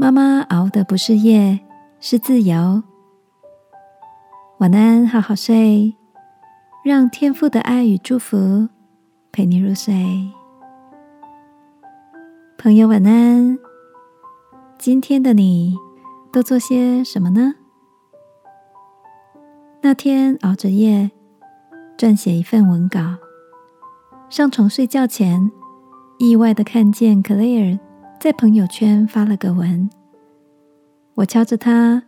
[0.00, 1.60] 妈妈熬的不是夜，
[2.00, 2.82] 是自由。
[4.56, 5.94] 晚安，好好睡，
[6.82, 8.66] 让天父的爱与祝福
[9.30, 9.92] 陪你入睡。
[12.56, 13.58] 朋友，晚安。
[14.78, 15.76] 今天的你
[16.32, 17.56] 都做些什么呢？
[19.82, 21.10] 那天熬着夜
[21.98, 23.16] 撰写一份文稿，
[24.30, 25.52] 上床睡觉前，
[26.18, 27.78] 意外的看见 Claire
[28.20, 29.88] 在朋友圈发了个文。
[31.14, 32.02] 我敲着他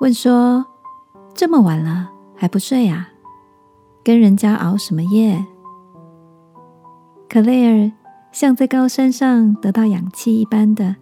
[0.00, 0.66] 问说
[1.34, 3.08] ：“这么晚了还不睡啊？
[4.02, 5.46] 跟人家熬什么夜？”
[7.30, 7.92] 克莱尔
[8.32, 10.96] 像在高山上得到氧气一般的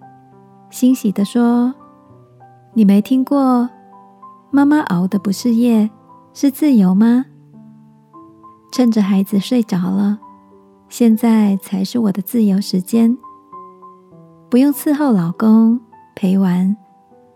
[0.68, 1.74] 欣喜的说
[2.74, 3.70] ：“你没听过
[4.50, 5.90] 妈妈熬的不是夜，
[6.34, 7.24] 是自由吗？
[8.72, 10.18] 趁着孩子睡着了，
[10.90, 13.16] 现在才是我的自由时间，
[14.50, 15.80] 不用伺候老公
[16.16, 16.76] 陪玩。”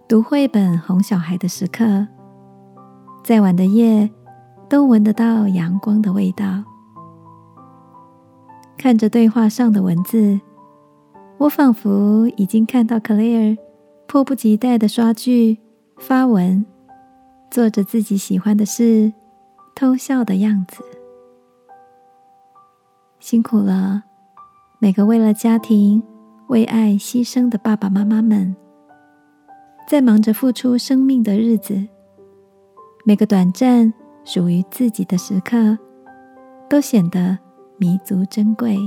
[0.06, 2.06] 读绘本、哄小孩的时刻，
[3.22, 4.10] 再晚的夜
[4.68, 6.62] 都闻得到阳光的味道。
[8.76, 10.38] 看着对话上的文字，
[11.38, 13.56] 我仿佛已经看到 Clare
[14.06, 15.58] 迫不及待的刷剧、
[15.96, 16.66] 发文，
[17.50, 19.14] 做着自己喜欢的事，
[19.74, 20.82] 偷笑的样子。
[23.20, 24.02] 辛苦了，
[24.78, 26.02] 每个为了家庭、
[26.48, 28.54] 为爱牺牲的爸爸妈妈们。
[29.86, 31.86] 在忙着付出生命的日子，
[33.04, 33.92] 每个短暂
[34.24, 35.76] 属于自己的时刻，
[36.70, 37.38] 都显得
[37.76, 38.78] 弥足珍贵。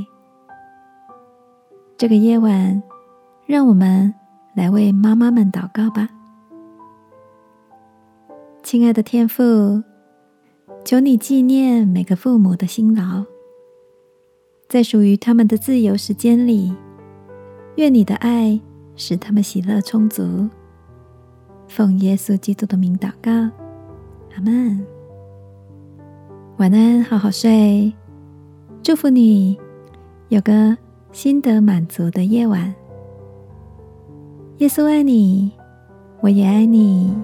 [1.95, 2.81] 这个夜晚，
[3.45, 4.13] 让我们
[4.55, 6.09] 来为妈妈们祷告吧。
[8.63, 9.83] 亲爱的天父，
[10.83, 13.23] 求你纪念每个父母的辛劳，
[14.67, 16.75] 在属于他们的自由时间里，
[17.77, 18.59] 愿你的爱
[18.95, 20.49] 使他们喜乐充足。
[21.67, 24.83] 奉耶稣基督的名祷告，阿门。
[26.57, 27.93] 晚安，好好睡。
[28.81, 29.55] 祝福你
[30.29, 30.75] 有个
[31.11, 32.73] 心得满足的夜晚。
[34.57, 35.51] 耶稣爱你，
[36.21, 37.15] 我也爱你。